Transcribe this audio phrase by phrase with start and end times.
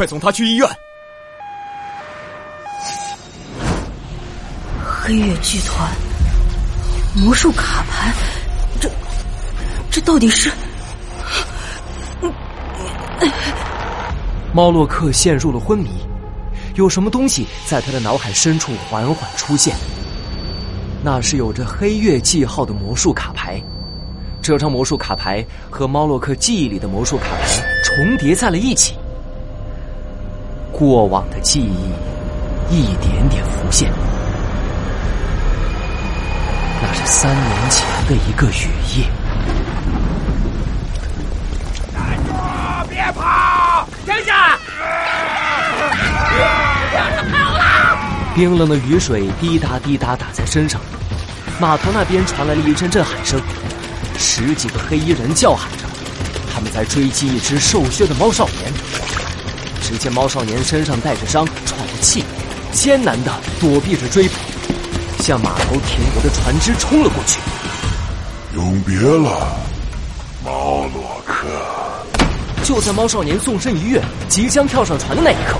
[0.00, 0.66] 快送他去医院！
[4.82, 5.92] 黑月剧团，
[7.16, 8.10] 魔术卡牌，
[8.80, 8.90] 这
[9.90, 10.50] 这到底是？
[14.54, 15.90] 猫洛克陷入了昏迷，
[16.76, 19.76] 有什么东西在他的脑海深处缓缓出现？
[21.04, 23.60] 那是有着黑月记号的魔术卡牌。
[24.40, 28.94] 这张魔术卡牌和猫洛克记忆里的魔术卡牌重叠在了一起，
[30.80, 31.92] 过往的记忆
[32.74, 33.92] 一点点浮现。
[36.80, 39.04] 那是三年前的一个雨夜。
[41.92, 42.32] 站住！
[42.88, 43.86] 别跑！
[44.06, 44.56] 停下！
[48.34, 50.80] 冰冷的雨水滴答滴答打在身上，
[51.60, 53.38] 码头那边传来了一阵阵喊声。
[54.16, 55.84] 十几个黑衣人叫喊着，
[56.54, 58.72] 他们在追击一只瘦削的猫少年。
[59.90, 62.24] 只见猫少年身上带着伤，喘着气，
[62.70, 64.34] 艰难的躲避着追捕，
[65.20, 67.40] 向码头停泊的船只冲了过去。
[68.54, 69.56] 永别了，
[70.44, 71.48] 猫洛克！
[72.62, 75.56] 就在猫少年纵身一跃，即将跳上船的那一刻，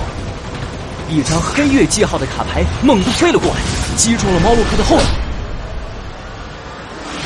[1.09, 3.57] 一张黑月记号的卡牌猛地飞了过来，
[3.97, 5.03] 击中了猫洛克的后脑。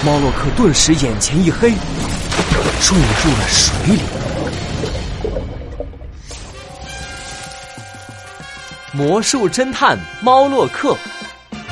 [0.04, 1.70] 猫洛克顿时眼前一黑，
[2.82, 4.02] 坠入了水里。
[8.96, 10.96] 魔术侦探猫洛克，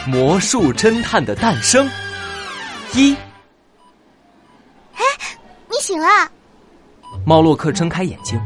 [0.06, 1.90] 魔术侦探的诞生。
[2.92, 3.16] 一，
[4.94, 5.04] 哎，
[5.70, 6.08] 你醒了！
[7.26, 8.38] 猫洛克睁开眼睛，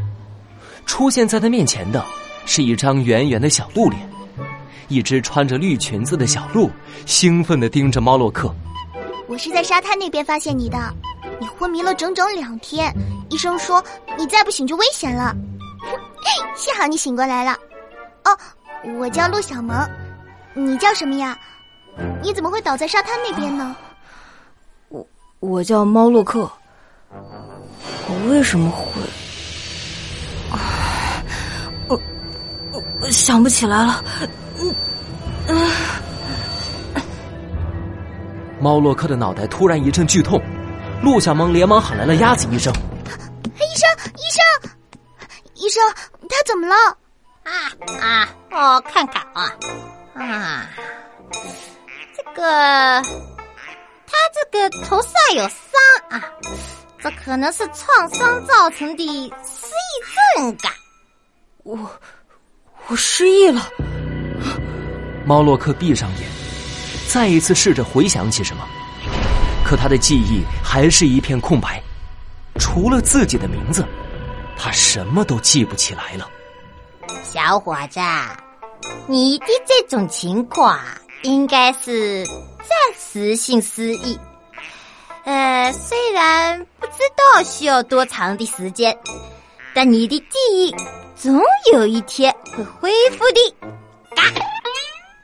[0.86, 2.06] 出现在他面前的
[2.46, 4.08] 是一张圆圆的小鹿脸，
[4.90, 6.70] 一只穿着绿裙子的小鹿
[7.08, 8.54] 兴奋的盯着猫洛克。
[9.28, 10.78] 我是在沙滩那边发现你的，
[11.40, 12.94] 你昏迷了整整两天，
[13.32, 13.84] 医生说
[14.20, 15.36] 你再不醒就危险了。
[16.56, 17.58] 幸好你醒过来了。
[18.24, 18.38] 哦，
[18.84, 19.88] 我叫陆小萌，
[20.54, 21.38] 你叫什么呀？
[22.22, 23.76] 你怎么会倒在沙滩那边呢？
[24.90, 25.06] 我
[25.40, 26.50] 我叫猫洛克，
[27.12, 29.02] 我为什么会？
[31.88, 32.00] 我
[33.02, 34.04] 我想不起来了。
[34.60, 34.76] 嗯
[35.48, 35.72] 嗯。
[38.60, 40.42] 猫洛克的脑袋突然一阵剧痛，
[41.04, 42.74] 陆小萌连忙喊来了鸭子医生。
[43.56, 44.72] 医生，医生，
[45.56, 45.84] 医生，
[46.30, 46.76] 他怎么了？
[47.48, 47.72] 啊
[48.02, 49.50] 啊，我看看啊
[50.16, 50.70] 啊，
[52.14, 53.02] 这个
[54.06, 55.56] 他这个头上有伤
[56.10, 56.22] 啊，
[57.00, 60.74] 这可能是创伤造成的失忆症吧。
[61.64, 61.90] 我
[62.88, 63.66] 我失忆了。
[65.26, 66.30] 猫洛克闭上眼。
[67.08, 68.68] 再一次试着回想起什么，
[69.64, 71.82] 可他的记忆还是一片空白，
[72.60, 73.86] 除了自己的名字，
[74.58, 76.30] 他什么都记不起来了。
[77.30, 78.00] 小伙子，
[79.06, 80.80] 你的这种情况
[81.24, 84.18] 应该是暂时性失忆，
[85.26, 88.98] 呃，虽然不知道需要多长的时间，
[89.76, 90.74] 但你的记忆
[91.18, 91.38] 总
[91.74, 93.68] 有一天会恢复的。
[94.16, 94.24] 嘎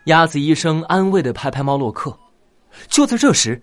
[0.05, 2.13] 鸭子医生安慰的拍拍猫洛克，
[2.89, 3.61] 就在这时，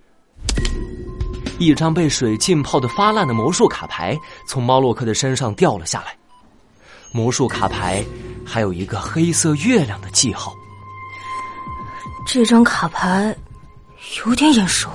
[1.58, 6.16] 一张被水浸泡的发烂的魔术卡牌从猫洛克的身上掉了下来。
[7.12, 8.04] 魔术卡牌
[8.50, 10.52] 还有一个黑色月亮的记号。
[12.26, 13.32] 这张卡牌
[14.26, 14.90] 有点眼熟，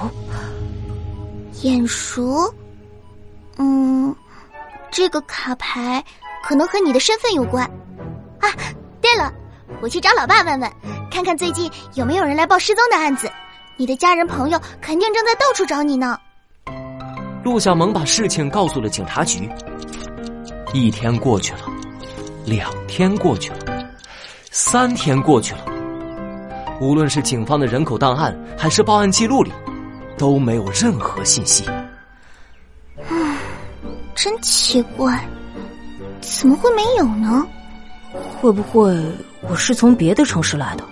[1.62, 2.54] 眼熟。
[3.58, 4.14] 嗯，
[4.92, 6.04] 这个卡牌
[6.44, 7.64] 可能和你的身份有关。
[8.42, 8.52] 啊，
[9.00, 9.32] 对了。
[9.82, 10.72] 我去找老爸问问，
[11.10, 13.32] 看看最近有没有人来报失踪的案子。
[13.78, 16.20] 你的家人朋友肯定正在到处找你呢。
[17.44, 19.50] 陆小萌把事情告诉了警察局。
[20.74, 21.60] 一天过去了，
[22.46, 23.58] 两天过去了，
[24.52, 25.66] 三天过去了。
[26.80, 29.52] 无论是警方的人口档案，还是报案记录里，
[30.18, 31.66] 都没有任何信息。
[33.10, 33.38] 唉，
[34.14, 35.28] 真奇怪，
[36.22, 37.46] 怎么会没有呢？
[38.40, 38.96] 会不会？
[39.42, 40.84] 我是从别的城市来的，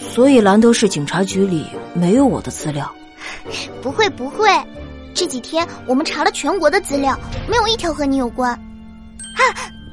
[0.00, 2.90] 所以兰德市警察局里没有我的资料。
[3.82, 4.48] 不会不会，
[5.14, 7.18] 这几天我们查了全国的资料，
[7.48, 8.52] 没有一条和你有关。
[8.52, 9.42] 啊，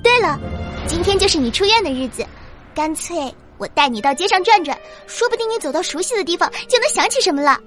[0.03, 0.39] 对了，
[0.87, 2.25] 今天就是你出院的日子，
[2.73, 4.77] 干脆我带你到街上转转，
[5.07, 7.57] 说不定你走到熟悉的地方就能想起什么了。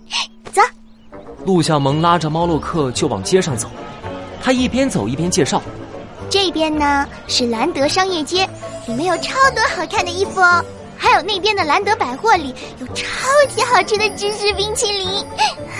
[0.52, 0.62] 走。
[1.44, 3.68] 陆小萌拉着猫洛克就往街上走，
[4.42, 5.62] 他一边走一边介绍。
[6.28, 8.48] 这边呢是兰德商业街，
[8.86, 10.64] 里面有超多好看的衣服哦。
[10.98, 15.24] 还有那边的兰德百货里有超级好吃的芝士冰淇淋。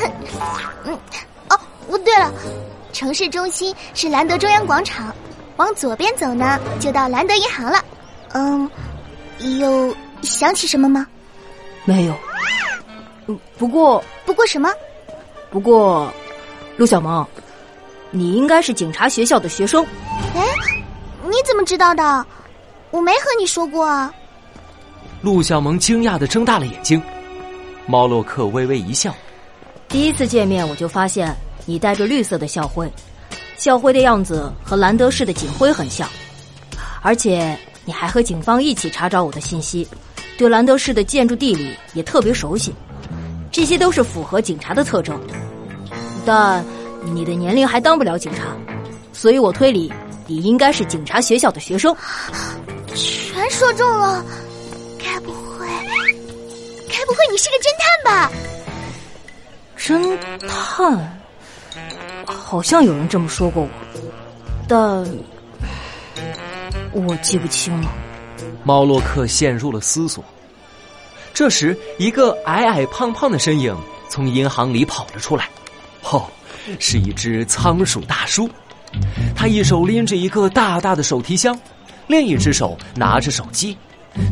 [0.84, 0.98] 嗯，
[1.48, 1.58] 哦，
[1.88, 2.32] 不对了，
[2.93, 5.14] 城市中心是兰德中央广场，
[5.56, 7.85] 往左边走呢，就到兰德银行了。
[8.32, 8.70] 嗯，
[9.58, 11.06] 有想起什么吗？
[11.85, 12.14] 没有。
[13.26, 14.70] 嗯，不过不过什么？
[15.50, 16.12] 不过，
[16.76, 17.26] 陆小萌，
[18.11, 19.85] 你应该是警察学校的学生。
[20.35, 20.43] 哎，
[21.25, 22.26] 你怎么知道的？
[22.91, 24.12] 我没和你说过啊。
[25.23, 27.03] 陆小萌惊讶的睁大了眼睛。
[27.87, 29.14] 猫洛克微微一笑。
[29.88, 32.91] 第一次见面我就发现你戴着绿色的校徽，
[33.56, 36.08] 校徽的样子和兰德市的警徽很像，
[37.03, 39.87] 而且你还和警方一起查找我的信息，
[40.37, 42.75] 对兰德市的建筑地理也特别熟悉，
[43.50, 45.19] 这些都是符合警察的特征。
[46.25, 46.64] 但
[47.03, 48.44] 你的年龄还当不了警察，
[49.12, 49.93] 所以我推理
[50.26, 51.97] 你应该是警察学校的学生。
[52.94, 54.25] 全说中了，
[54.99, 55.67] 该不会，
[56.88, 58.32] 该不会你是个侦探吧？
[59.79, 60.19] 侦
[60.49, 61.20] 探，
[62.48, 63.69] 好像有人这么说过我，
[64.69, 65.04] 但
[66.93, 67.90] 我记不清了。
[68.62, 70.22] 猫洛克陷入了思索。
[71.34, 73.76] 这时，一个矮矮胖胖的身影
[74.08, 75.48] 从银行里跑了出来。
[76.04, 76.25] 哦，
[76.78, 78.48] 是一只仓鼠大叔。
[79.34, 81.58] 他一手拎着一个大大的手提箱，
[82.06, 83.76] 另一只手拿着手机，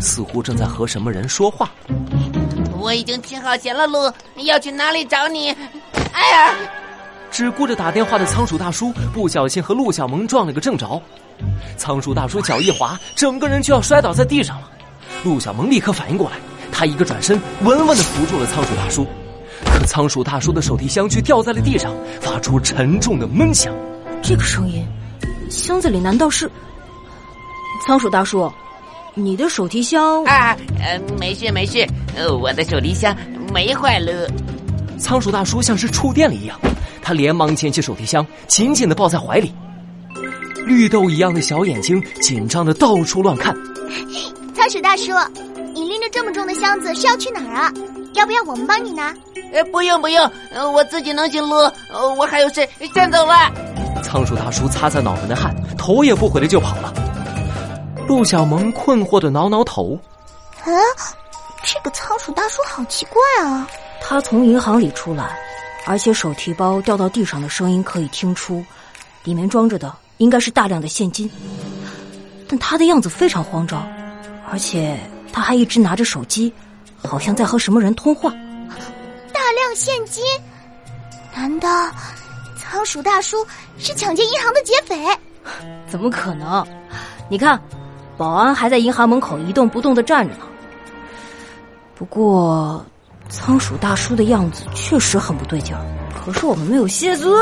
[0.01, 1.69] 似乎正在和什么人说话。
[2.79, 3.99] 我已经停好钱了，路
[4.37, 5.51] 要去哪里找你？
[6.13, 6.55] 哎呀！
[7.35, 11.03] 只顾着打电话的仓鼠大叔不小心和陆小萌撞了个正着，
[11.77, 14.71] 仓鼠大叔脚一滑，整个人就要摔倒在地上了。
[15.25, 16.37] 陆小萌立刻反应过来，
[16.71, 19.05] 他一个转身，稳稳的扶住了仓鼠大叔。
[19.65, 23.75] 可仓鼠大叔的手提箱却掉在了地上，发出沉重的闷响。
[24.23, 24.87] 这个声音，
[25.51, 26.49] 箱子里难道是？
[27.85, 28.49] 仓鼠大叔，
[29.15, 30.57] 你的手提箱啊？
[30.79, 31.85] 呃，没事没事，
[32.15, 33.13] 呃，我的手提箱
[33.53, 34.31] 没坏了。
[35.01, 36.57] 仓鼠大叔像是触电了一样。
[37.05, 39.55] 他连忙捡起手提箱，紧紧的抱在怀里。
[40.67, 43.55] 绿豆一样的小眼睛紧张的到处乱看。
[44.55, 45.13] 仓鼠大叔，
[45.75, 47.73] 你拎着这么重的箱子是要去哪儿啊？
[48.15, 49.15] 要不要我们帮你拿？
[49.53, 50.31] 呃，不用不用，
[50.73, 51.55] 我自己能行路。
[52.17, 53.53] 我还有事，先走了。
[54.03, 56.93] 仓鼠大叔擦擦脑门的汗，头也不回的就跑了。
[58.09, 59.99] 陆小萌困惑的挠挠头。
[60.65, 60.75] 嗯，
[61.63, 63.69] 这个仓鼠大叔好奇怪啊！
[64.01, 65.39] 他从银行里出来。
[65.87, 68.65] 而且手提包掉到地上的声音可以听出，
[69.23, 71.31] 里面装着的应该是大量的现金。
[72.49, 73.87] 但他的样子非常慌张，
[74.51, 74.99] 而且
[75.33, 76.53] 他还一直拿着手机，
[77.03, 78.31] 好像在和什么人通话。
[79.33, 80.25] 大量现金？
[81.35, 81.91] 难道
[82.57, 83.47] 仓鼠大叔
[83.77, 84.97] 是抢劫银行的劫匪？
[85.89, 86.67] 怎么可能？
[87.29, 87.61] 你看，
[88.17, 90.47] 保安还在银行门口一动不动的站着呢。
[91.95, 92.85] 不过。
[93.29, 95.85] 仓鼠大叔的样子确实很不对劲儿，
[96.15, 97.37] 可是我们没有线索。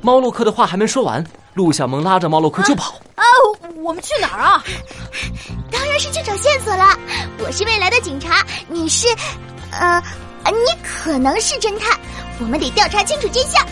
[0.00, 1.24] 猫洛克的话还没说完，
[1.54, 2.94] 陆小萌拉着猫洛克就跑。
[3.14, 3.24] 啊，
[3.82, 4.64] 我们去哪儿啊？
[5.70, 6.98] 当然是去找线索了。
[7.38, 9.06] 我是未来的警察，你是，
[9.70, 10.02] 呃，
[10.46, 11.98] 你可能是侦探，
[12.40, 13.64] 我们得调查清楚真相。